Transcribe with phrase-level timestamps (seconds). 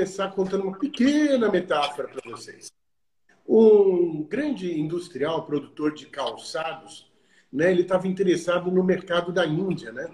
[0.00, 2.72] começar contando uma pequena metáfora para vocês.
[3.46, 7.12] Um grande industrial, produtor de calçados,
[7.52, 9.92] né, ele estava interessado no mercado da Índia.
[9.92, 10.08] Né?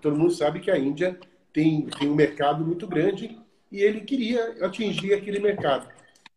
[0.00, 1.18] Todo mundo sabe que a Índia
[1.52, 3.36] tem, tem um mercado muito grande
[3.72, 5.88] e ele queria atingir aquele mercado.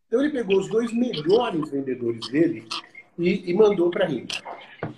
[0.08, 2.66] Então ele pegou os dois melhores vendedores dele
[3.16, 4.42] e, e mandou para a Índia.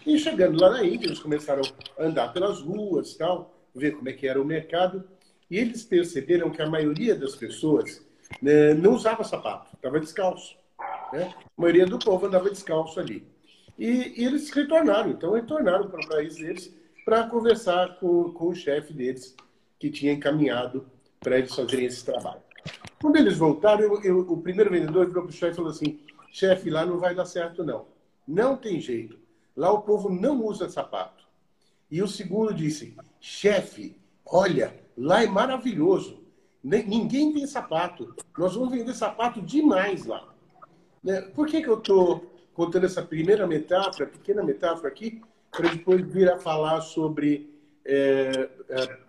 [0.07, 1.61] E chegando lá na Índia, eles começaram
[1.99, 5.05] a andar pelas ruas, tal, ver como é que era o mercado,
[5.51, 8.05] e eles perceberam que a maioria das pessoas
[8.43, 10.57] né, não usava sapato, estava descalço.
[11.13, 11.35] Né?
[11.37, 13.27] A maioria do povo andava descalço ali.
[13.79, 18.55] E, e eles retornaram, então retornaram para o país deles para conversar com, com o
[18.55, 19.35] chefe deles,
[19.79, 20.87] que tinha encaminhado
[21.21, 22.43] para eles fazerem esse trabalho.
[23.01, 26.01] Quando eles voltaram, eu, eu, o primeiro vendedor virou para o chefe e falou assim:
[26.33, 27.87] chefe, lá não vai dar certo, não.
[28.27, 29.19] Não tem jeito.
[29.57, 31.25] Lá o povo não usa sapato.
[31.91, 36.23] E o segundo disse: chefe, olha, lá é maravilhoso.
[36.63, 38.15] Ninguém tem sapato.
[38.37, 40.29] Nós vamos vender sapato demais lá.
[41.03, 41.21] Né?
[41.23, 46.31] Por que, que eu estou contando essa primeira metáfora, pequena metáfora aqui, para depois vir
[46.31, 47.49] a falar sobre
[47.85, 48.51] é,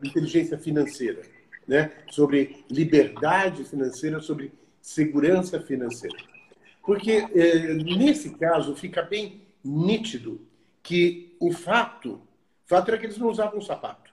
[0.04, 1.22] inteligência financeira?
[1.70, 6.18] né, sobre liberdade financeira, sobre segurança financeira.
[6.84, 10.42] Porque, é, nesse caso, fica bem nítido
[10.82, 12.22] que o fato, o
[12.66, 14.09] fato era que eles não usavam sapato.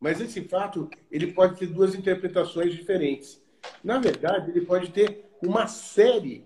[0.00, 3.40] Mas esse fato, ele pode ter duas interpretações diferentes.
[3.82, 6.44] Na verdade, ele pode ter uma série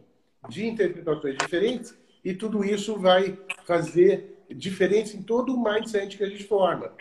[0.48, 6.28] de interpretações diferentes e tudo isso vai fazer diferença em todo o mindset que a
[6.28, 6.92] gente forma.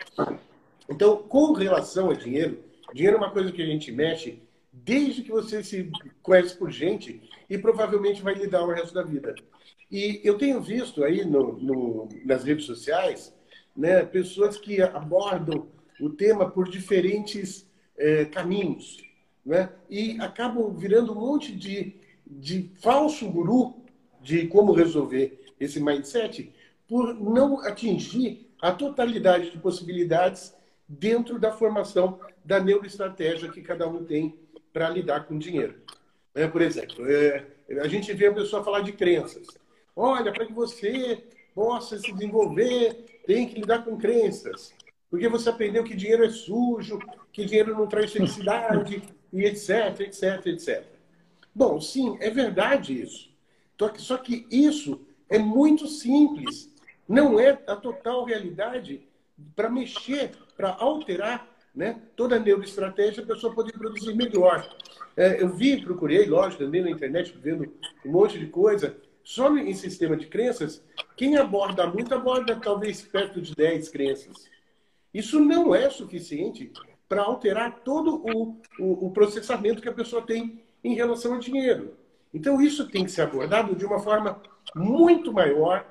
[0.88, 4.42] Então, com relação a dinheiro, Dinheiro é uma coisa que a gente mexe
[4.72, 5.90] desde que você se
[6.22, 9.34] conhece por gente e provavelmente vai lidar o resto da vida.
[9.90, 13.34] E eu tenho visto aí no, no, nas redes sociais
[13.76, 15.68] né, pessoas que abordam
[16.02, 17.64] o tema por diferentes
[17.96, 19.00] é, caminhos
[19.46, 21.94] né, e acabam virando um monte de,
[22.26, 23.76] de falso guru
[24.20, 26.52] de como resolver esse mindset
[26.88, 30.54] por não atingir a totalidade de possibilidades
[30.88, 34.36] dentro da formação da neuroestratégia que cada um tem
[34.72, 35.76] para lidar com dinheiro.
[36.34, 37.46] É, por exemplo, é,
[37.80, 39.46] a gente vê a pessoa falar de crenças.
[39.94, 41.22] Olha, para que você
[41.54, 44.72] possa se desenvolver, tem que lidar com crenças.
[45.12, 46.98] Porque você aprendeu que dinheiro é sujo,
[47.30, 50.84] que dinheiro não traz felicidade, e etc, etc, etc.
[51.54, 53.30] Bom, sim, é verdade isso.
[53.98, 56.72] Só que isso é muito simples.
[57.06, 59.06] Não é a total realidade
[59.54, 62.00] para mexer, para alterar né?
[62.16, 64.66] toda a neuroestratégia, a pessoa poder produzir melhor.
[65.14, 67.70] É, eu vi, procurei, lógico, andei na internet vendo
[68.02, 68.96] um monte de coisa.
[69.22, 70.82] Só em sistema de crenças,
[71.18, 74.50] quem aborda muito, aborda talvez perto de 10 crenças.
[75.12, 76.72] Isso não é suficiente
[77.08, 81.94] para alterar todo o, o, o, processamento que a pessoa tem em relação ao dinheiro.
[82.32, 84.40] Então, isso tem que ser abordado de uma forma
[84.74, 85.86] muito maior.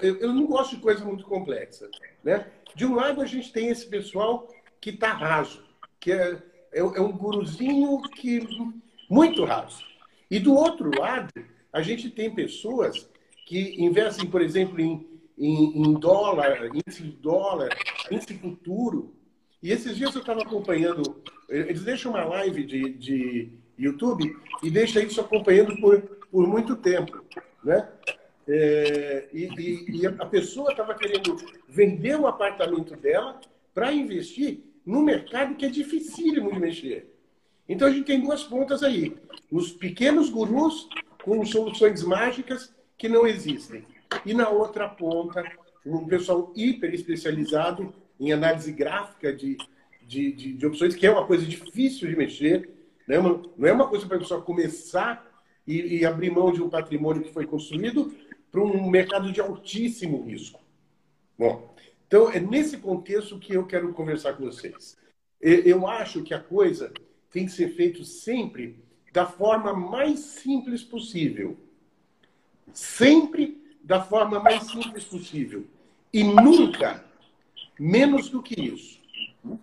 [0.00, 1.90] Eu, não gosto de coisa muito complexa.
[2.24, 2.46] Né?
[2.74, 4.48] De um lado, a gente tem esse pessoal
[4.80, 5.62] que está raso,
[6.00, 6.42] que é,
[6.72, 8.40] é, é, um guruzinho que
[9.10, 9.84] muito raso.
[10.30, 11.32] E do outro lado,
[11.72, 13.08] a gente tem pessoas
[13.46, 15.06] que investem, por exemplo, em,
[15.38, 17.68] em, em dólar, índice de dólar,
[18.10, 19.14] índice futuro.
[19.62, 25.02] E esses dias eu estava acompanhando, eles deixam uma live de, de YouTube e deixam
[25.02, 27.24] isso acompanhando por, por muito tempo.
[27.62, 27.88] Né?
[28.48, 31.36] É, e, e, e, a pessoa estava querendo
[31.68, 33.40] vender o apartamento dela
[33.74, 37.12] para investir num mercado que é dificílimo de mexer.
[37.68, 39.16] Então a gente tem duas pontas aí.
[39.50, 40.88] Os pequenos gurus
[41.24, 43.84] com soluções mágicas que não existem.
[44.26, 45.44] E na outra ponta,
[45.86, 49.56] um pessoal hiper especializado em análise gráfica de,
[50.02, 52.68] de, de, de opções, que é uma coisa difícil de mexer.
[53.06, 53.18] Né?
[53.18, 55.24] Não é uma coisa para a pessoa começar
[55.64, 58.12] e, e abrir mão de um patrimônio que foi construído
[58.50, 60.60] para um mercado de altíssimo risco.
[61.38, 61.74] Bom,
[62.06, 64.96] então, é nesse contexto que eu quero conversar com vocês.
[65.40, 66.92] Eu acho que a coisa
[67.30, 71.56] tem que ser feita sempre da forma mais simples possível.
[72.72, 73.55] Sempre
[73.86, 75.64] da forma mais simples possível.
[76.12, 77.04] E nunca
[77.78, 79.00] menos do que isso.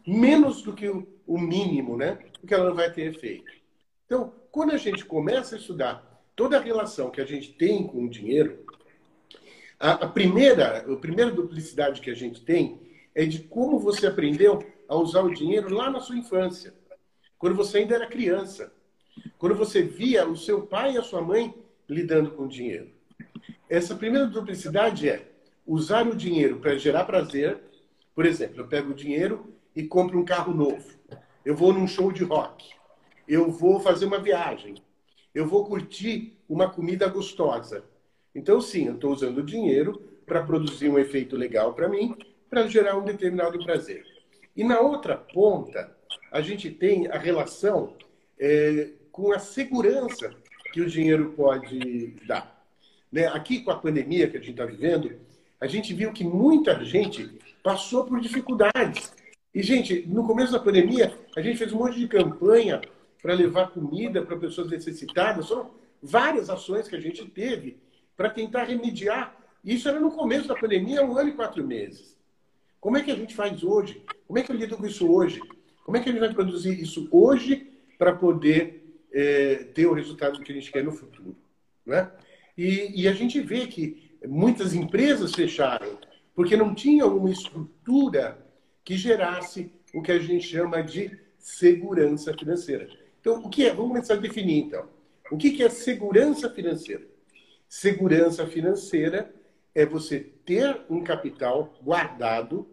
[0.08, 2.18] Menos do que o mínimo, né?
[2.40, 3.52] Porque ela não vai ter efeito.
[4.06, 8.06] Então, quando a gente começa a estudar toda a relação que a gente tem com
[8.06, 8.66] o dinheiro,
[9.78, 12.80] a, a, primeira, a primeira duplicidade que a gente tem
[13.14, 16.74] é de como você aprendeu a usar o dinheiro lá na sua infância,
[17.38, 18.72] quando você ainda era criança,
[19.38, 21.54] quando você via o seu pai e a sua mãe
[21.90, 22.90] lidando com o dinheiro.
[23.69, 25.27] Essa primeira duplicidade é
[25.65, 27.60] usar o dinheiro para gerar prazer.
[28.13, 30.88] Por exemplo, eu pego o dinheiro e compro um carro novo.
[31.44, 32.71] Eu vou num show de rock.
[33.27, 34.75] eu vou fazer uma viagem,
[35.33, 37.83] eu vou curtir uma comida gostosa.
[38.36, 42.15] Então, sim, eu estou usando o dinheiro para produzir um efeito legal para mim,
[42.50, 44.06] para gerar um determinado prazer.
[44.56, 45.95] E na outra ponta,
[46.31, 47.95] a gente tem a relação
[48.38, 50.31] é, com a segurança
[50.71, 52.62] que o dinheiro pode dar.
[53.13, 53.27] Né?
[53.27, 55.12] Aqui, com a pandemia que a gente está vivendo,
[55.62, 57.30] a gente viu que muita gente
[57.62, 59.13] passou por dificuldades.
[59.54, 62.81] E, gente, no começo da pandemia, a gente fez um monte de campanha
[63.21, 65.48] para levar comida para pessoas necessitadas.
[65.48, 65.69] São
[66.01, 67.77] várias ações que a gente teve
[68.18, 69.38] para tentar remediar.
[69.63, 72.18] Isso era no começo da pandemia, um ano e quatro meses.
[72.81, 74.04] Como é que a gente faz hoje?
[74.25, 75.39] Como é que eu lido com isso hoje?
[75.86, 80.42] Como é que a gente vai produzir isso hoje para poder é, ter o resultado
[80.42, 81.36] que a gente quer no futuro?
[81.86, 82.10] Né?
[82.58, 85.98] E, e a gente vê que muitas empresas fecharam
[86.36, 88.44] porque não tinham uma estrutura
[88.84, 92.88] que gerasse o que a gente chama de segurança financeira.
[93.20, 93.74] Então, o que é?
[93.74, 94.88] Vamos começar a definir, então.
[95.32, 97.06] O que é segurança financeira?
[97.70, 99.34] Segurança financeira
[99.74, 102.68] é você ter um capital guardado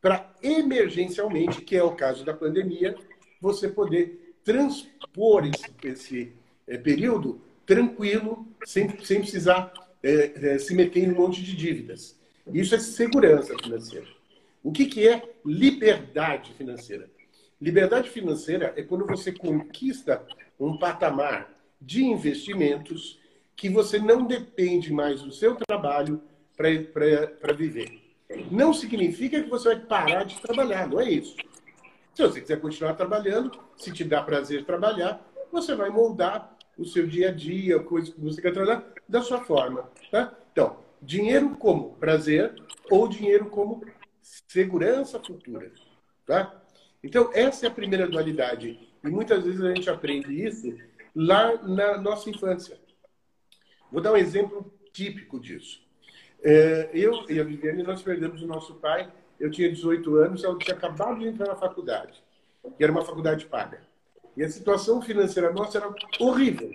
[0.00, 2.94] para emergencialmente, que é o caso da pandemia,
[3.40, 6.32] você poder transpor esse, esse
[6.66, 7.40] é, período
[7.70, 9.72] tranquilo, sem, sem precisar
[10.02, 12.18] é, é, se meter em um monte de dívidas.
[12.52, 14.08] Isso é segurança financeira.
[14.60, 17.08] O que, que é liberdade financeira?
[17.62, 20.26] Liberdade financeira é quando você conquista
[20.58, 21.48] um patamar
[21.80, 23.20] de investimentos
[23.54, 26.20] que você não depende mais do seu trabalho
[26.56, 28.02] para viver.
[28.50, 31.36] Não significa que você vai parar de trabalhar, não é isso.
[32.16, 37.06] Se você quiser continuar trabalhando, se te dá prazer trabalhar, você vai moldar o seu
[37.06, 39.90] dia a dia, coisas que você quer trabalhar, da sua forma.
[40.10, 40.34] Tá?
[40.52, 42.54] Então, dinheiro como prazer
[42.90, 43.84] ou dinheiro como
[44.22, 45.70] segurança futura.
[46.26, 46.62] Tá?
[47.02, 48.78] Então, essa é a primeira dualidade.
[49.02, 50.76] E muitas vezes a gente aprende isso
[51.14, 52.78] lá na nossa infância.
[53.90, 55.82] Vou dar um exemplo típico disso.
[56.42, 59.10] É, eu e a Viviane, nós perdemos o nosso pai.
[59.38, 62.22] Eu tinha 18 anos, ela tinha acabado de entrar na faculdade,
[62.76, 63.82] que era uma faculdade paga.
[64.40, 66.74] E a situação financeira nossa era horrível.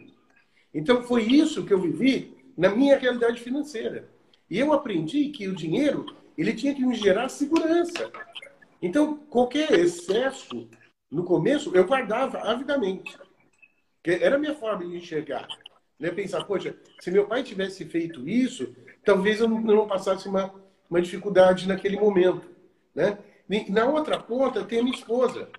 [0.71, 4.07] Então, foi isso que eu vivi na minha realidade financeira.
[4.47, 6.05] E eu aprendi que o dinheiro
[6.37, 8.11] ele tinha que me gerar segurança.
[8.79, 10.69] Então, qualquer excesso,
[11.09, 13.17] no começo, eu guardava avidamente.
[14.03, 15.47] Era a minha forma de enxergar.
[15.99, 16.11] Né?
[16.11, 20.53] Pensar, poxa, se meu pai tivesse feito isso, talvez eu não passasse uma,
[20.87, 22.47] uma dificuldade naquele momento.
[22.93, 23.17] Né?
[23.69, 25.49] Na outra ponta, tem a minha esposa.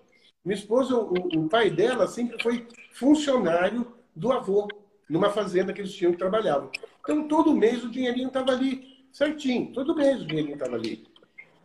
[0.47, 4.69] Minha esposa, o, o pai dela sempre foi funcionário do avô,
[5.11, 6.71] numa fazenda que eles tinham que trabalhavam.
[7.01, 9.73] Então, todo mês o dinheirinho estava ali, certinho.
[9.73, 11.05] Todo mês o dinheirinho estava ali.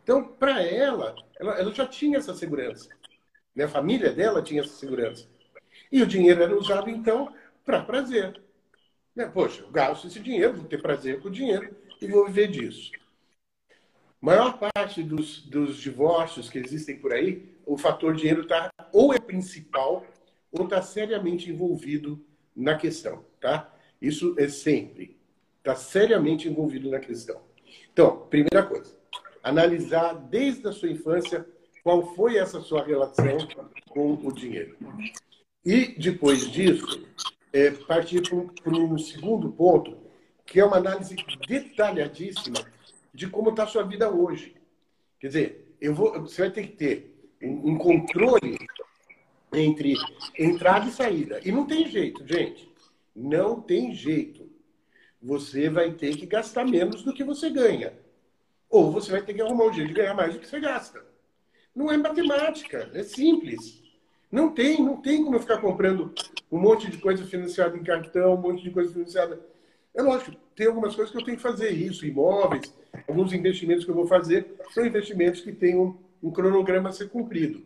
[0.02, 2.88] Então, para ela, ela, ela, já tinha essa segurança.
[3.54, 3.62] Né?
[3.62, 5.28] A família dela tinha essa segurança.
[5.92, 7.32] E o dinheiro era usado, então,
[7.64, 8.42] para prazer.
[9.14, 9.26] Né?
[9.26, 12.90] Poxa, eu gasto esse dinheiro, vou ter prazer com o dinheiro e vou viver disso.
[14.20, 19.12] A maior parte dos, dos divórcios que existem por aí, o fator dinheiro tá, ou
[19.12, 20.04] é principal
[20.50, 22.24] ou está seriamente envolvido
[22.54, 23.24] na questão.
[23.40, 23.74] Tá?
[24.00, 25.20] Isso é sempre
[25.62, 27.40] está seriamente envolvido na questão.
[27.92, 28.94] Então, primeira coisa,
[29.42, 31.46] analisar desde a sua infância
[31.82, 33.38] qual foi essa sua relação
[33.88, 34.76] com o dinheiro.
[35.64, 37.06] E, depois disso,
[37.52, 39.96] é, partir para um segundo ponto,
[40.44, 41.14] que é uma análise
[41.46, 42.58] detalhadíssima
[43.14, 44.56] de como está a sua vida hoje.
[45.20, 48.58] Quer dizer, eu vou, você vai ter que ter um controle
[49.52, 49.94] entre
[50.38, 51.40] entrada e saída.
[51.44, 52.70] E não tem jeito, gente.
[53.14, 54.52] Não tem jeito
[55.22, 57.92] você vai ter que gastar menos do que você ganha.
[58.68, 61.00] Ou você vai ter que arrumar um jeito de ganhar mais do que você gasta.
[61.74, 63.80] Não é matemática, é simples.
[64.30, 66.12] Não tem, não tem como eu ficar comprando
[66.50, 69.40] um monte de coisa financiada em cartão, um monte de coisa financiada.
[69.94, 72.74] É lógico, tem algumas coisas que eu tenho que fazer isso, imóveis,
[73.06, 77.10] alguns investimentos que eu vou fazer, são investimentos que têm um, um cronograma a ser
[77.10, 77.62] cumprido.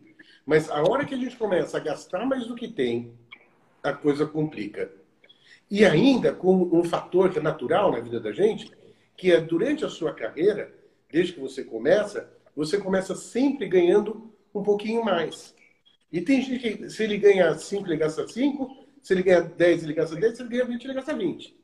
[0.47, 3.11] Mas a hora que a gente começa a gastar mais do que tem,
[3.83, 4.89] a coisa complica.
[5.69, 8.71] E ainda com um fator que é natural na vida da gente,
[9.17, 10.73] que é durante a sua carreira,
[11.11, 15.53] desde que você começa, você começa sempre ganhando um pouquinho mais.
[16.09, 19.83] E tem gente que, se ele ganha 5, ele gasta 5, se ele ganha 10,
[19.83, 21.57] ele gasta 10, se ele ganha 20, ele gasta 20.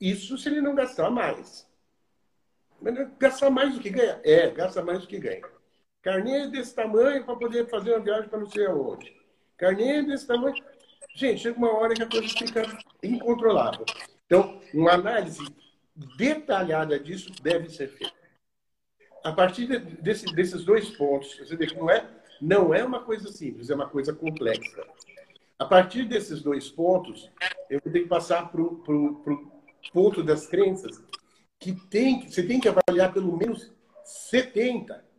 [0.00, 1.68] Isso se ele não gastar mais.
[2.82, 4.20] Mas gastar mais do que ganha?
[4.24, 5.53] É, gasta mais do que ganha.
[6.04, 9.16] Carnê desse tamanho para poder fazer uma viagem para não sei aonde.
[9.56, 10.54] Carnê desse tamanho.
[11.16, 12.62] Gente, chega uma hora que a coisa fica
[13.02, 13.86] incontrolável.
[14.26, 15.42] Então, uma análise
[16.18, 18.12] detalhada disso deve ser feita.
[19.24, 19.66] A partir
[20.02, 22.06] desse, desses dois pontos, você vê que não é,
[22.38, 24.86] não é uma coisa simples, é uma coisa complexa.
[25.58, 27.30] A partir desses dois pontos,
[27.70, 29.50] eu vou ter que passar para o
[29.90, 31.02] ponto das crenças,
[31.58, 33.72] que tem, você tem que avaliar pelo menos
[34.04, 35.13] 70,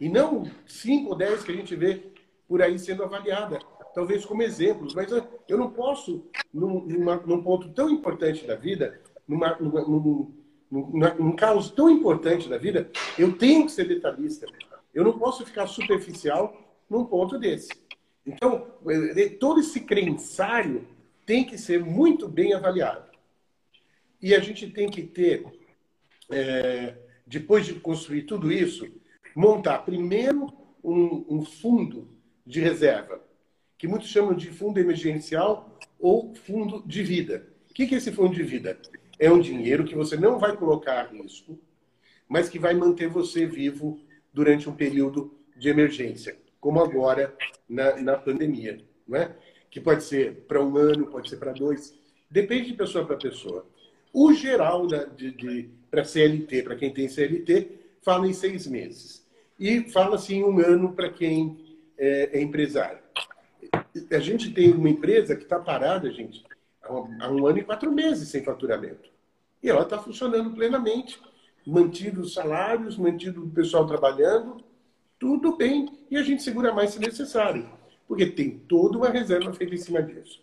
[0.00, 2.02] e não 5 ou 10 que a gente vê
[2.46, 3.58] por aí sendo avaliada,
[3.94, 4.94] talvez como exemplos.
[4.94, 10.32] Mas eu não posso, num, numa, num ponto tão importante da vida, numa, numa, num,
[10.70, 14.46] num caos tão importante da vida, eu tenho que ser detalhista.
[14.94, 16.56] Eu não posso ficar superficial
[16.88, 17.70] num ponto desse.
[18.24, 20.86] Então, é, todo esse crençário
[21.24, 23.08] tem que ser muito bem avaliado.
[24.20, 25.46] E a gente tem que ter,
[26.30, 28.86] é, depois de construir tudo isso,
[29.38, 30.52] montar primeiro
[30.82, 32.08] um, um fundo
[32.44, 33.22] de reserva,
[33.78, 37.46] que muitos chamam de fundo emergencial ou fundo de vida.
[37.70, 38.76] O que é esse fundo de vida?
[39.16, 41.56] É um dinheiro que você não vai colocar risco,
[42.28, 44.00] mas que vai manter você vivo
[44.34, 47.32] durante um período de emergência, como agora
[47.68, 49.36] na, na pandemia, não é?
[49.70, 51.94] que pode ser para um ano, pode ser para dois,
[52.28, 53.64] depende de pessoa para pessoa.
[54.12, 57.70] O geral da, de, de para CLT, para quem tem CLT,
[58.02, 59.27] fala em seis meses.
[59.58, 61.58] E fala assim um ano para quem
[61.98, 63.00] é, é, empresário.
[64.10, 66.44] A gente tem uma empresa que está parada, gente,
[66.82, 66.92] há
[67.30, 69.10] um ano e quatro meses sem faturamento.
[69.62, 71.20] E ela está funcionando plenamente,
[71.66, 74.62] mantido os salários, mantido o pessoal trabalhando,
[75.18, 77.68] tudo bem, e a gente segura mais se necessário,
[78.06, 80.40] porque tem toda uma reserva feita em cima disso.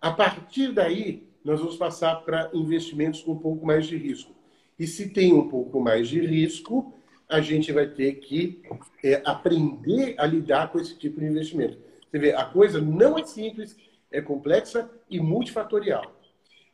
[0.00, 4.32] A partir daí, nós vamos passar para investimentos com um pouco mais de risco.
[4.78, 6.92] E se tem um pouco mais de risco,
[7.30, 8.60] a gente vai ter que
[9.04, 11.78] é, aprender a lidar com esse tipo de investimento.
[12.10, 13.76] Você vê, a coisa não é simples,
[14.10, 16.12] é complexa e multifatorial.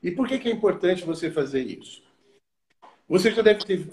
[0.02, 2.02] E por que, que é importante você fazer isso?
[3.08, 3.86] Você já deve ter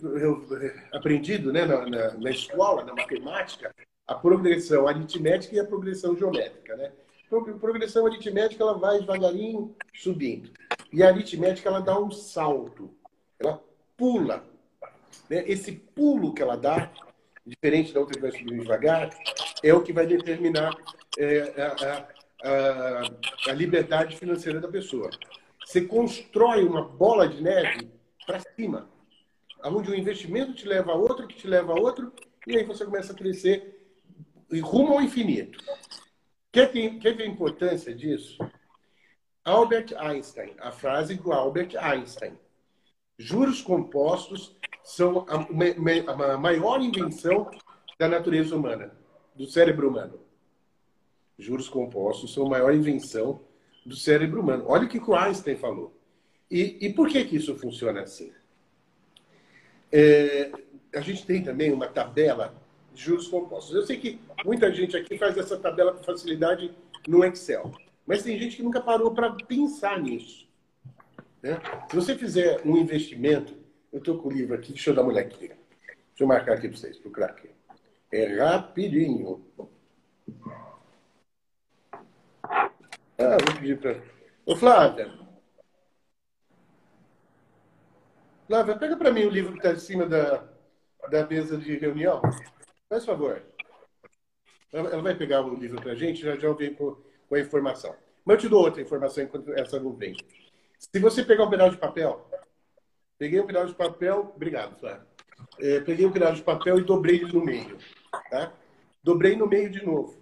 [0.91, 3.75] aprendido né, na, na, na escola, na matemática,
[4.07, 6.75] a progressão aritmética e a progressão geométrica.
[6.75, 6.91] Né?
[7.31, 10.49] A progressão aritmética ela vai devagarinho subindo.
[10.91, 12.89] E a aritmética ela dá um salto,
[13.37, 13.61] ela
[13.97, 14.52] pula.
[15.29, 15.43] Né?
[15.47, 16.91] Esse pulo que ela dá,
[17.45, 19.09] diferente da outra que vai subindo devagar,
[19.63, 20.75] é o que vai determinar
[21.17, 22.07] é, a,
[22.43, 25.09] a, a liberdade financeira da pessoa.
[25.65, 27.89] Você constrói uma bola de neve
[28.25, 28.91] para cima
[29.71, 32.11] onde um investimento te leva a outro, que te leva a outro,
[32.45, 33.79] e aí você começa a crescer
[34.61, 35.59] rumo ao infinito.
[36.51, 38.37] Quer ver, quer ver a importância disso?
[39.43, 42.37] Albert Einstein, a frase do Albert Einstein.
[43.17, 47.49] Juros compostos são a, a maior invenção
[47.97, 48.91] da natureza humana,
[49.35, 50.19] do cérebro humano.
[51.37, 53.41] Juros compostos são a maior invenção
[53.85, 54.65] do cérebro humano.
[54.67, 55.97] Olha o que o Einstein falou.
[56.49, 58.31] E, e por que, que isso funciona assim?
[59.91, 60.51] É,
[60.93, 62.53] a gente tem também uma tabela
[62.93, 63.73] de juros compostos.
[63.73, 66.71] Eu sei que muita gente aqui faz essa tabela com facilidade
[67.07, 67.71] no Excel,
[68.05, 70.47] mas tem gente que nunca parou para pensar nisso.
[71.41, 71.59] Né?
[71.89, 73.62] Se você fizer um investimento,
[73.93, 75.47] eu estou com o livro aqui, deixa eu dar uma olhada aqui.
[75.47, 75.57] Deixa
[76.19, 77.49] eu marcar aqui para vocês, para o craque.
[78.11, 79.45] É rapidinho.
[83.17, 84.01] Ah, vou pedir para.
[84.45, 85.13] Ô, Flávia,
[88.47, 90.43] Flávia, pega para mim o livro que está em cima da,
[91.09, 92.21] da mesa de reunião.
[92.89, 93.41] Faz favor.
[94.71, 96.97] Ela vai pegar o livro para a gente, já já vem com,
[97.29, 97.95] com a informação.
[98.25, 100.15] Mas eu te dou outra informação enquanto essa não vem.
[100.79, 102.27] Se você pegar um pedaço de papel,
[103.23, 105.07] peguei um pedaço de papel, obrigado, Flávia.
[105.57, 107.77] É, peguei um pedaço de papel e dobrei ele no meio.
[108.29, 108.51] Tá?
[109.01, 110.17] Dobrei no meio de novo.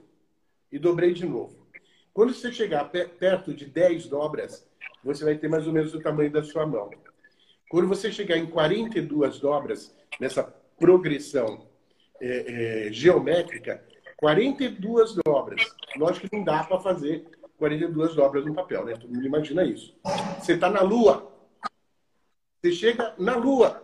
[0.72, 1.67] E dobrei de novo.
[2.13, 4.67] Quando você chegar perto de 10 dobras,
[5.03, 6.91] você vai ter mais ou menos o tamanho da sua mão.
[7.72, 10.43] Quando você chegar em 42 dobras, nessa
[10.79, 11.65] progressão
[12.22, 13.84] é, é, geométrica,
[14.17, 15.60] 42 dobras.
[15.98, 17.25] Lógico que não dá para fazer
[17.58, 18.93] 42 dobras no papel, né?
[18.93, 19.96] Todo mundo imagina isso.
[20.39, 21.30] Você está na Lua.
[22.62, 23.84] Você chega na Lua,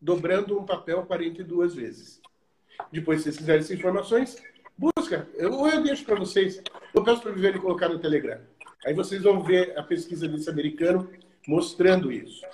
[0.00, 2.20] dobrando um papel 42 vezes.
[2.90, 4.42] Depois, se vocês quiserem essas informações,
[4.76, 5.28] busca.
[5.38, 6.60] Ou eu deixo para vocês.
[6.92, 8.40] Eu peço para o Viviane colocar no Telegram.
[8.84, 11.08] Aí vocês vão ver a pesquisa desse americano
[11.46, 12.44] mostrando isso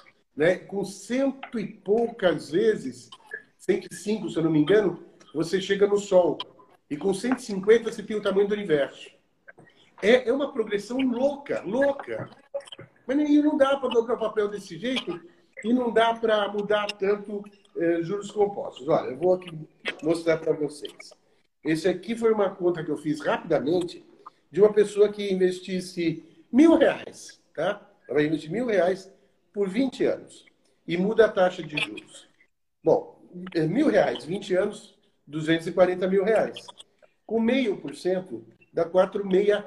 [0.41, 3.11] né, com cento e poucas vezes,
[3.59, 5.05] 105, se eu não me engano,
[5.35, 6.39] você chega no Sol.
[6.89, 9.11] E com 150 você tem o tamanho do universo.
[10.03, 12.31] É, é uma progressão louca, louca.
[13.17, 15.21] Mas não dá para dobrar papel desse jeito
[15.65, 17.43] e não dá para mudar tanto
[17.77, 18.87] eh, juros compostos.
[18.89, 19.51] Olha, eu vou aqui
[20.01, 21.13] mostrar para vocês.
[21.65, 24.05] Esse aqui foi uma conta que eu fiz rapidamente
[24.49, 27.85] de uma pessoa que investisse mil reais, tá?
[28.07, 29.13] Ela vai investir mil reais
[29.53, 30.47] por 20 anos
[30.87, 32.29] e muda a taxa de juros.
[32.83, 33.21] Bom,
[33.57, 36.65] é mil reais, 20 anos, 240 mil reais.
[37.27, 39.65] Com meio por cento, dá 4,6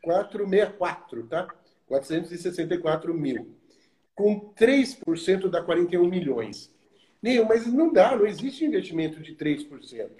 [0.00, 1.48] 464, tá?
[2.00, 3.54] 464 mil.
[4.14, 6.72] Com 3% dá 41 milhões.
[7.22, 10.10] Neil, mas não dá, não existe investimento de 3%.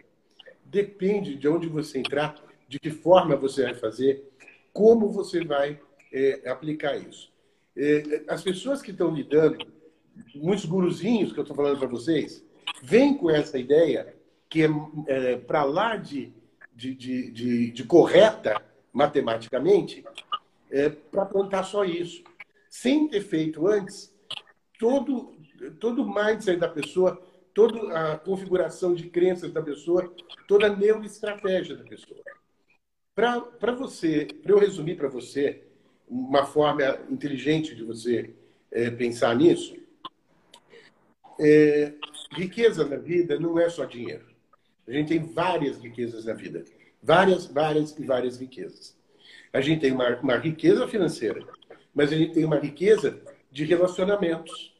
[0.64, 2.36] Depende de onde você entrar,
[2.68, 4.24] de que forma você vai fazer,
[4.72, 5.80] como você vai
[6.12, 7.32] é, aplicar isso.
[7.76, 9.66] É, as pessoas que estão lidando,
[10.34, 12.44] muitos guruzinhos que eu estou falando para vocês,
[12.82, 14.14] vêm com essa ideia
[14.48, 14.68] que é,
[15.06, 16.32] é para lá de,
[16.74, 18.60] de, de, de, de correta
[18.92, 20.04] matematicamente,
[20.74, 22.24] é, para plantar só isso.
[22.68, 24.12] Sem ter feito antes
[24.76, 25.36] todo,
[25.78, 27.22] todo o mindset da pessoa,
[27.54, 30.12] toda a configuração de crenças da pessoa,
[30.48, 32.20] toda a neuroestratégia da pessoa.
[33.14, 35.62] Para você, para eu resumir para você,
[36.08, 38.34] uma forma inteligente de você
[38.72, 39.76] é, pensar nisso,
[41.38, 41.94] é,
[42.32, 44.26] riqueza na vida não é só dinheiro.
[44.88, 46.64] A gente tem várias riquezas na vida.
[47.00, 48.96] Várias, várias e várias riquezas.
[49.54, 51.46] A gente tem uma, uma riqueza financeira,
[51.94, 54.74] mas a gente tem uma riqueza de relacionamentos.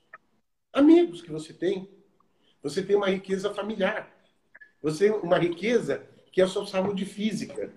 [0.73, 1.89] Amigos que você tem.
[2.61, 4.13] Você tem uma riqueza familiar.
[4.83, 7.73] Você tem uma riqueza que é a sua saúde física.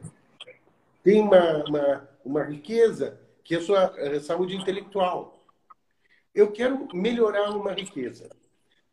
[1.03, 5.45] Tem uma, uma, uma riqueza que é a sua eh, saúde intelectual.
[6.33, 8.27] Eu quero melhorar uma riqueza.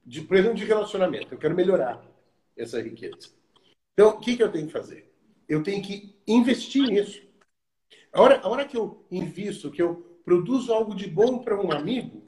[0.04, 1.32] De, por exemplo, de relacionamento.
[1.32, 2.04] Eu quero melhorar
[2.54, 3.30] essa riqueza.
[3.94, 5.10] Então, o que, que eu tenho que fazer?
[5.48, 7.24] Eu tenho que investir nisso.
[8.14, 11.72] A hora, a hora que eu invisto, que eu produzo algo de bom para um
[11.72, 12.22] amigo,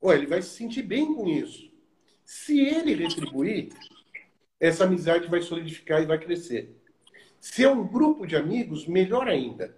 [0.00, 1.68] ó, ele vai se sentir bem com isso.
[2.24, 3.70] Se ele retribuir,
[4.60, 6.80] essa amizade vai solidificar e vai crescer.
[7.40, 9.74] Se é um grupo de amigos, melhor ainda.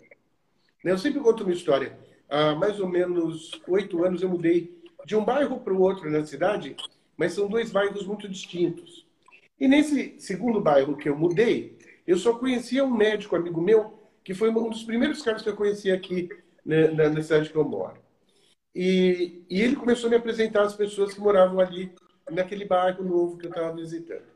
[0.85, 1.99] Eu sempre conto uma história.
[2.29, 6.27] Há mais ou menos oito anos eu mudei de um bairro para o outro na
[6.27, 6.77] cidade,
[7.17, 9.07] mas são dois bairros muito distintos.
[9.59, 14.35] E nesse segundo bairro que eu mudei, eu só conhecia um médico amigo meu, que
[14.35, 16.29] foi um dos primeiros caras que eu conheci aqui
[16.65, 17.97] né, na, cidade que eu moro.
[18.75, 21.95] E, e, ele começou a me apresentar as pessoas que moravam ali,
[22.29, 24.27] naquele bairro novo que eu estava visitando.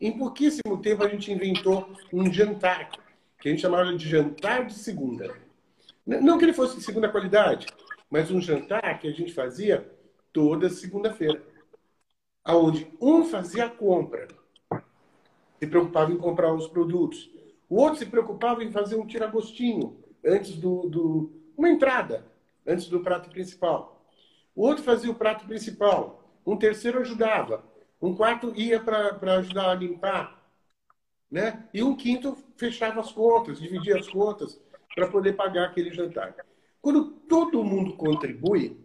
[0.00, 2.88] Em pouquíssimo tempo, a gente inventou um jantar,
[3.38, 5.36] que a gente chamava de jantar de segunda.
[6.06, 7.66] Não que ele fosse de segunda qualidade,
[8.10, 9.86] mas um jantar que a gente fazia
[10.32, 11.42] toda segunda-feira.
[12.46, 14.26] Onde um fazia a compra
[15.58, 17.28] se preocupava em comprar os produtos.
[17.68, 22.24] O outro se preocupava em fazer um tiragostinho antes do, do uma entrada,
[22.66, 24.06] antes do prato principal.
[24.54, 26.40] O outro fazia o prato principal.
[26.46, 27.64] Um terceiro ajudava.
[28.00, 30.42] Um quarto ia para ajudar a limpar.
[31.30, 31.68] Né?
[31.74, 34.60] E um quinto fechava as contas, dividia as contas
[34.94, 36.34] para poder pagar aquele jantar.
[36.80, 38.76] Quando todo mundo contribui,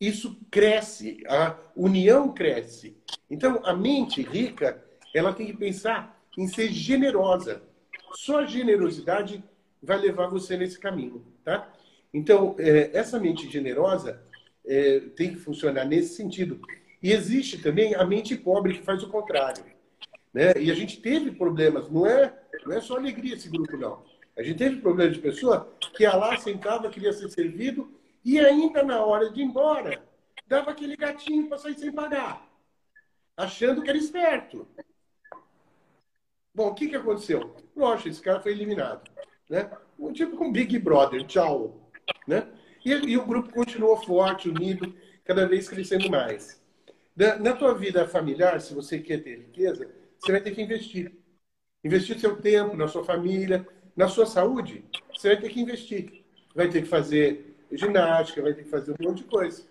[0.00, 2.96] isso cresce, a união cresce.
[3.28, 7.62] Então, a mente rica ela tem que pensar em ser generosa.
[8.14, 9.42] Só a generosidade
[9.82, 11.72] vai levar você nesse caminho, tá?
[12.12, 14.22] Então, é, essa mente generosa
[14.64, 16.60] é, tem que funcionar nesse sentido.
[17.02, 19.64] E existe também a mente pobre que faz o contrário.
[20.32, 20.52] Né?
[20.58, 22.32] E a gente teve problemas, não é,
[22.64, 24.04] não é só alegria esse grupo, não.
[24.36, 27.92] A gente teve problema de pessoa que ia lá, sentava, queria ser servido,
[28.24, 30.02] e ainda na hora de ir embora,
[30.46, 32.48] dava aquele gatinho para sair sem pagar,
[33.36, 34.66] achando que era esperto.
[36.54, 37.56] Bom, o que, que aconteceu?
[37.74, 39.10] Lógico, esse cara foi eliminado.
[39.48, 39.70] Né?
[40.12, 41.90] Tipo com Big Brother, tchau.
[42.26, 42.46] Né?
[42.84, 46.60] E, e, o grupo continuou forte, unido, cada vez crescendo mais.
[47.16, 49.88] Na, na tua vida familiar, se você quer ter riqueza,
[50.18, 51.12] você vai ter que investir.
[51.84, 54.84] Investir seu tempo, na sua família, na sua saúde,
[55.14, 56.22] você vai ter que investir.
[56.54, 59.64] Vai ter que fazer ginástica, vai ter que fazer um monte de coisa.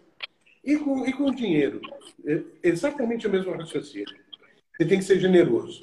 [0.63, 1.81] E com, e com dinheiro?
[2.25, 4.15] É exatamente o mesmo raciocínio.
[4.75, 5.81] Você tem que ser generoso.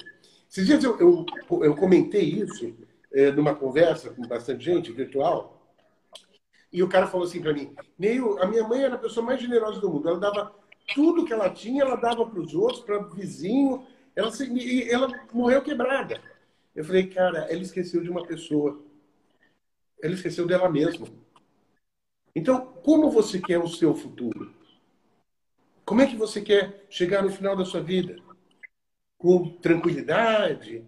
[0.49, 1.25] Esses dias eu, eu,
[1.63, 2.75] eu comentei isso
[3.13, 5.59] é, numa conversa com bastante gente virtual,
[6.71, 9.41] e o cara falou assim para mim: Neil, a minha mãe era a pessoa mais
[9.41, 10.09] generosa do mundo.
[10.09, 10.55] Ela dava
[10.93, 13.85] tudo que ela tinha, ela dava para os outros, para o vizinho.
[14.15, 14.31] Ela,
[14.89, 16.21] ela morreu quebrada.
[16.75, 18.79] Eu falei, cara, ela esqueceu de uma pessoa.
[20.01, 21.07] Ela esqueceu dela mesma.
[22.35, 24.53] Então, como você quer o seu futuro?
[25.83, 28.15] Como é que você quer chegar no final da sua vida?
[29.19, 30.83] Com tranquilidade,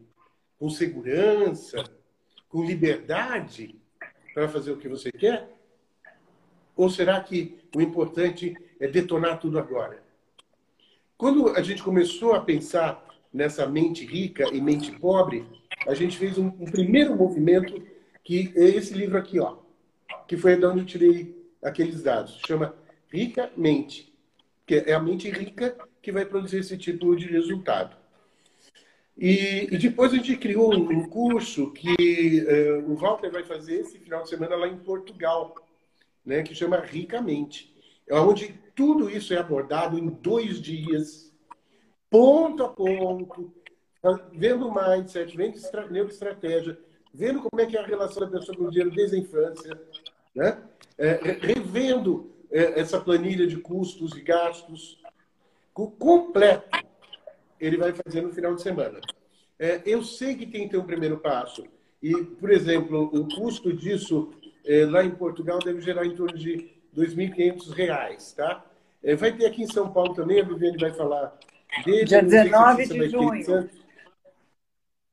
[0.58, 1.84] com segurança,
[2.48, 3.76] com liberdade
[4.34, 5.50] para fazer o que você quer?
[6.76, 10.02] Ou será que o importante é detonar tudo agora?
[11.18, 15.46] Quando a gente começou a pensar nessa mente rica e mente pobre,
[15.86, 17.84] a gente fez um, um primeiro movimento
[18.24, 19.58] que é esse livro aqui, ó,
[20.26, 22.40] que foi de onde eu tirei aqueles dados.
[22.48, 22.74] Chama
[23.12, 24.14] Rica Mente,
[24.66, 28.01] que é a mente rica que vai produzir esse tipo de resultado.
[29.22, 31.94] E, e, depois a gente criou um, curso que
[32.42, 35.54] uh, o Walter vai fazer esse final de semana lá em Portugal,
[36.26, 37.72] né, que chama Ricamente,
[38.10, 41.32] onde tudo isso é abordado em dois dias,
[42.10, 43.54] ponto a ponto,
[44.34, 45.56] vendo o mindset, vendo
[45.92, 46.80] neuroestratégia,
[47.14, 49.80] vendo como é que é a relação da pessoa com o dinheiro desde a infância,
[50.34, 50.58] né?
[50.98, 55.00] É, revendo é, essa planilha de custos e gastos,
[55.74, 56.81] completo,
[57.62, 59.00] ele vai fazer no final de semana.
[59.58, 61.64] É, eu sei que tem que ter um primeiro passo.
[62.02, 64.34] E, por exemplo, o custo disso
[64.66, 66.56] é, lá em Portugal deve gerar em torno de
[66.96, 68.66] R$ 2.500, tá?
[69.04, 71.38] É, vai ter aqui em São Paulo também, a Viviane vai falar
[71.86, 72.06] dele.
[72.06, 73.70] Dia 19 de junho.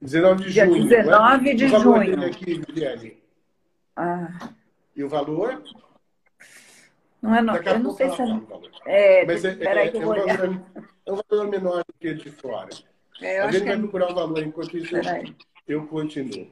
[0.00, 0.88] 19 de Dia junho.
[0.88, 1.54] 19 é?
[1.54, 2.26] de o valor junho.
[2.26, 3.18] Aqui, Viviane.
[3.94, 4.50] Ah.
[4.96, 5.62] E o valor?
[7.20, 7.56] Não é não.
[7.56, 8.22] Eu não sei se
[8.86, 9.22] é.
[9.22, 10.36] É, Mas é, peraí é, que eu é, vou um olhar.
[10.36, 10.64] valor,
[11.08, 12.68] é um valor menor do que de fora.
[13.20, 13.78] É, a gente vai é...
[13.78, 15.34] procurar o valor, enquanto isso eu, Peraí.
[15.66, 16.50] eu continuo.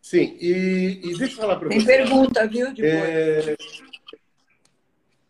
[0.00, 1.86] Sim, e, e deixa eu falar para Tem você.
[1.86, 2.72] pergunta, viu?
[2.72, 3.56] Depois, É...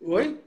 [0.00, 0.40] Oi?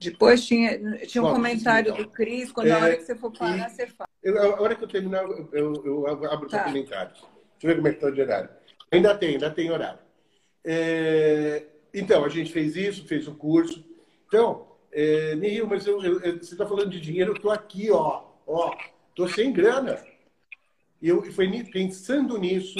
[0.00, 2.02] Depois tinha, tinha um Bom, comentário então.
[2.02, 4.08] do Cris, quando a É, hora que você for parar, e- você fala.
[4.20, 6.58] Eu, a hora que eu terminar, eu, eu, eu abro Tá.
[6.58, 7.20] para comentários.
[7.20, 7.30] Deixa
[7.62, 8.50] eu ver como é que está de horário.
[8.90, 10.00] Ainda tem, ainda tem horário.
[10.64, 13.84] É, então, a gente fez isso, fez o curso.
[14.26, 18.24] Então, é, Nihil, mas eu, eu- você está falando de dinheiro, eu estou aqui, ó.
[18.46, 18.74] Ó,
[19.10, 19.98] estou sem grana.
[21.00, 22.78] E eu, foi pensando nisso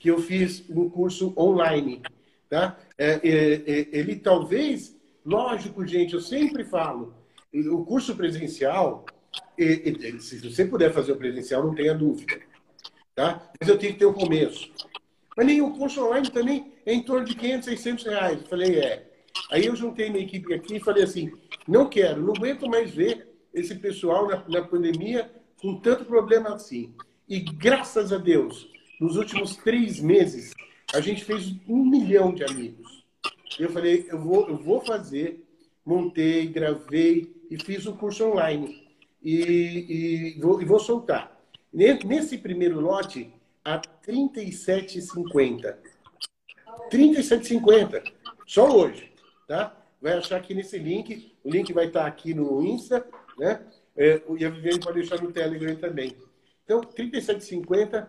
[0.00, 2.02] que eu fiz um curso online.
[2.48, 2.78] Tá?
[2.98, 7.14] É, é, é, ele talvez, lógico, gente, eu sempre falo,
[7.52, 9.06] o curso presencial,
[10.18, 12.40] se você puder fazer o presencial, não tenha dúvida.
[13.14, 13.50] Tá?
[13.60, 14.72] Mas eu tenho que ter o começo.
[15.36, 18.40] Mas o curso online também é em torno de 500, 600 reais.
[18.40, 19.11] Eu falei, é.
[19.50, 21.30] Aí eu juntei minha equipe aqui e falei assim,
[21.66, 26.94] não quero, não aguento mais ver esse pessoal na, na pandemia com tanto problema assim.
[27.28, 28.68] E graças a Deus,
[29.00, 30.52] nos últimos três meses,
[30.94, 33.04] a gente fez um milhão de amigos.
[33.58, 35.44] Eu falei, eu vou, eu vou fazer,
[35.84, 38.82] montei, gravei e fiz o curso online.
[39.22, 41.38] E, e vou, e vou soltar.
[41.72, 43.32] Ne- Nesse primeiro lote,
[43.64, 45.76] a R$ 37,50.
[46.90, 48.02] 37,50.
[48.46, 49.11] Só hoje,
[49.52, 49.76] tá?
[50.00, 51.36] Vai achar aqui nesse link.
[51.44, 53.06] O link vai estar aqui no Insta,
[53.38, 53.60] né?
[53.94, 56.16] É, e a Viviane pode deixar no Telegram também.
[56.64, 58.08] Então, R$ 37,50.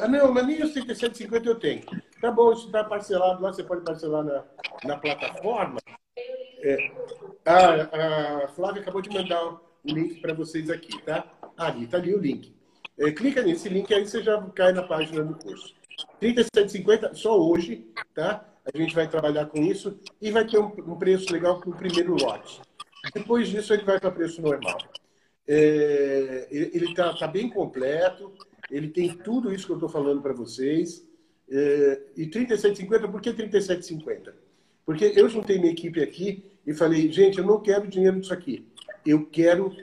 [0.00, 1.82] Ah, não, mas nem os 37,50 eu tenho.
[2.20, 4.44] Tá bom, isso está parcelado lá, você pode parcelar na,
[4.84, 5.80] na plataforma.
[6.60, 6.92] É,
[7.44, 11.26] a, a Flávia acabou de mandar o link para vocês aqui, tá?
[11.56, 12.54] Ah, ali, tá ali o link.
[12.96, 15.74] É, clica nesse link aí você já cai na página do curso.
[16.20, 18.44] R$ 37,50 só hoje, tá?
[18.72, 21.76] A gente vai trabalhar com isso e vai ter um, um preço legal para o
[21.76, 22.60] primeiro lote.
[23.14, 24.78] Depois disso, ele vai para preço normal.
[25.46, 28.32] É, ele está tá bem completo,
[28.70, 31.06] ele tem tudo isso que eu estou falando para vocês.
[31.50, 34.34] É, e R$ 37,50, por que R$ 37,50?
[34.84, 38.66] Porque eu juntei minha equipe aqui e falei, gente, eu não quero dinheiro disso aqui.
[39.06, 39.74] Eu quero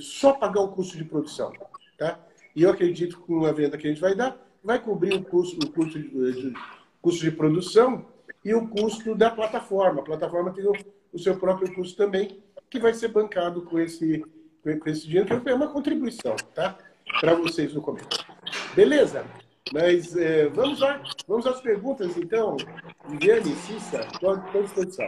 [0.00, 1.52] só pagar o custo de produção.
[1.96, 2.18] Tá?
[2.56, 5.22] E eu acredito que com a venda que a gente vai dar, vai cobrir o
[5.22, 6.52] custo, o custo, de-
[7.00, 8.06] custo de produção
[8.44, 10.00] e o custo da plataforma.
[10.00, 10.72] A plataforma tem o,
[11.12, 14.24] o seu próprio custo também, que vai ser bancado com esse,
[14.62, 16.76] com esse dinheiro, que é uma contribuição, tá?
[17.20, 18.08] Para vocês no começo.
[18.74, 19.24] Beleza?
[19.72, 22.56] Mas é, vamos lá, vamos às perguntas, então.
[23.08, 25.06] Viviane, Cissa, estou à disposição.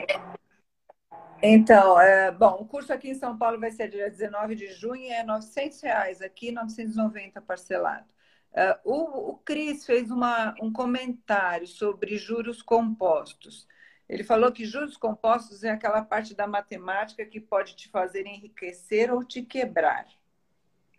[1.42, 5.12] Então, é, bom, o curso aqui em São Paulo vai ser dia 19 de junho
[5.12, 8.06] é 900 reais aqui, 990 parcelado.
[8.54, 13.66] É, o, o Cris fez uma, um comentário sobre juros compostos.
[14.08, 19.12] Ele falou que juros compostos é aquela parte da matemática que pode te fazer enriquecer
[19.12, 20.06] ou te quebrar.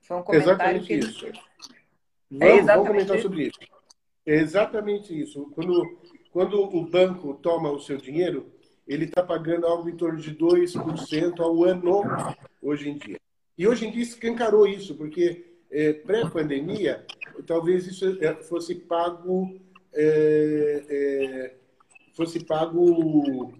[0.01, 1.19] Foi um comentário Exatamente que ele isso.
[1.21, 1.37] fez.
[2.29, 3.23] Vamos, É exatamente vamos comentar isso?
[3.27, 3.59] sobre isso.
[4.25, 5.45] É exatamente isso.
[5.51, 5.99] Quando,
[6.31, 8.51] quando o banco toma o seu dinheiro,
[8.87, 12.01] ele está pagando algo em torno de 2% ao ano
[12.61, 13.19] hoje em dia.
[13.57, 17.06] E hoje em dia escancarou isso, porque é, pré-pandemia,
[17.45, 19.60] talvez isso é, fosse pago
[19.93, 21.56] é, é,
[22.13, 23.54] fosse pago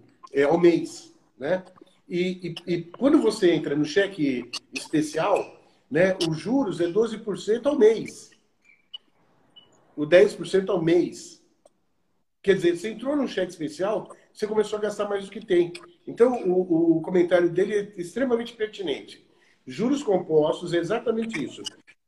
[0.48, 1.64] ao mês, né?
[2.08, 7.78] E, e- e quando você entra no cheque especial, né, os juros é 12% ao
[7.78, 8.30] mês.
[9.96, 11.42] O 10% ao mês.
[12.42, 15.72] Quer dizer, você entrou num cheque especial, você começou a gastar mais do que tem.
[16.06, 19.26] Então, o, o comentário dele é extremamente pertinente.
[19.66, 21.62] Juros compostos é exatamente isso.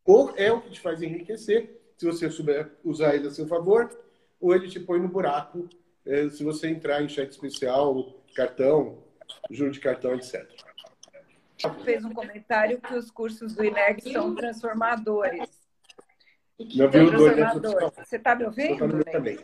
[0.08, 3.90] Ou é o que te faz enriquecer, se você souber usar ele a seu favor,
[4.40, 5.68] ou ele te põe no buraco,
[6.06, 9.04] eh, se você entrar em cheque especial, cartão,
[9.50, 10.50] juro de cartão, etc.
[11.84, 15.46] fez um comentário que os cursos do INEG são transformadores.
[16.74, 17.90] Não viu transformadores.
[18.08, 19.04] Você está me ouvindo?
[19.04, 19.38] também.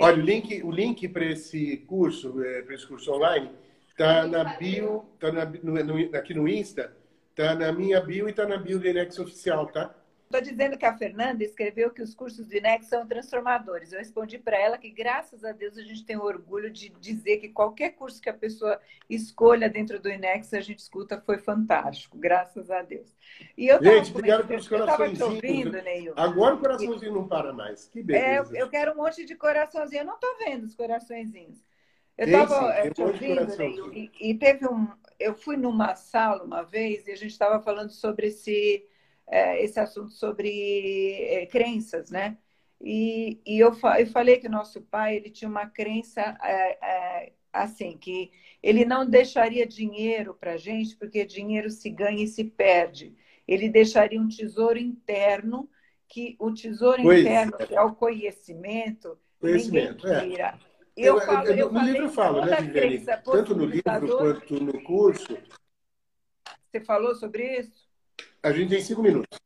[0.00, 3.52] Olha, o link, o link para esse curso, é, para esse curso online,
[3.90, 6.97] está na bio, está aqui no Insta,
[7.38, 9.94] está na minha bio e está na bio do Inex Oficial, tá?
[10.24, 13.92] Estou dizendo que a Fernanda escreveu que os cursos do INEX são transformadores.
[13.92, 17.38] Eu respondi para ela que, graças a Deus, a gente tem o orgulho de dizer
[17.38, 22.18] que qualquer curso que a pessoa escolha dentro do INEX, a gente escuta, foi fantástico.
[22.18, 23.16] Graças a Deus.
[23.56, 25.20] E eu gente, obrigado pelos coraçõezinhos.
[25.20, 26.12] Eu ouvindo, Neil.
[26.14, 27.88] Agora o coraçãozinho não para mais.
[27.88, 28.54] Que beleza.
[28.54, 30.02] É, eu quero um monte de coraçãozinho.
[30.02, 31.58] Eu não estou vendo os coraçõezinhos.
[32.18, 34.88] Eu estava é, te ouvindo, Neil, e, e teve um...
[35.18, 38.84] Eu fui numa sala uma vez e a gente estava falando sobre esse
[39.30, 42.36] é, esse assunto sobre é, crenças, né?
[42.80, 46.38] E, e eu, eu, falei que nosso pai ele tinha uma crença
[47.52, 48.30] assim que
[48.62, 53.14] ele não deixaria dinheiro para gente porque dinheiro se ganha e se perde.
[53.46, 55.68] Ele deixaria um tesouro interno
[56.06, 57.66] que o tesouro pois interno é.
[57.66, 60.58] que é o conhecimento, conhecimento ninguém tira.
[60.64, 60.67] É.
[60.98, 63.06] Eu, eu, falo, eu, no livro falo, né, Viviane?
[63.24, 65.38] Tanto no livro quanto no curso.
[66.70, 67.86] Você falou sobre isso?
[68.42, 69.38] A gente tem cinco minutos.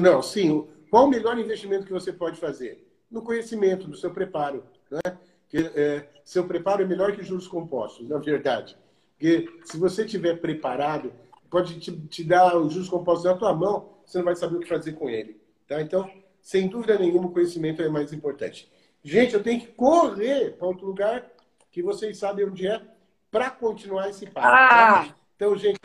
[0.00, 0.66] Não, sim.
[0.90, 2.82] Qual o melhor investimento que você pode fazer?
[3.10, 4.64] No conhecimento, no seu preparo.
[4.90, 5.18] Né?
[5.48, 8.76] Que, é, seu preparo é melhor que juros compostos, na verdade.
[9.12, 11.12] Porque se você estiver preparado,
[11.50, 14.60] pode te, te, dar os juros compostos na tua mão, você não vai saber o
[14.60, 15.38] que fazer com ele.
[15.68, 15.80] Tá?
[15.82, 18.70] Então, sem dúvida nenhuma, o conhecimento é mais importante.
[19.06, 21.30] Gente, eu tenho que correr para outro lugar
[21.70, 22.82] que vocês sabem onde é
[23.30, 24.48] para continuar esse papo.
[24.48, 24.66] Tá?
[24.66, 25.04] Ah.
[25.04, 25.14] Tá?
[25.36, 25.78] Então, gente,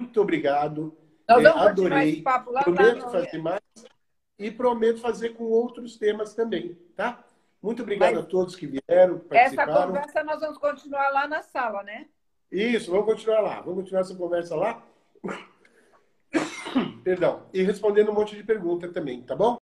[0.00, 0.96] muito obrigado.
[1.28, 2.12] Nós vamos adorei.
[2.12, 3.60] Esse papo lá prometo tá, fazer mais
[4.38, 7.22] e prometo fazer com outros temas também, tá?
[7.60, 9.72] Muito obrigado Mas a todos que vieram, participaram.
[9.72, 12.06] Essa conversa nós vamos continuar lá na sala, né?
[12.50, 13.60] Isso, vamos continuar lá.
[13.60, 14.82] Vamos continuar essa conversa lá.
[17.04, 17.46] Perdão.
[17.52, 19.58] E respondendo um monte de perguntas também, tá bom?